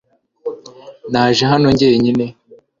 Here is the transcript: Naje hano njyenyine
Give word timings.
Naje 1.11 1.43
hano 1.51 1.67
njyenyine 1.75 2.25